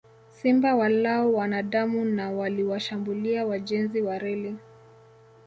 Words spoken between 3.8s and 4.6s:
wa reli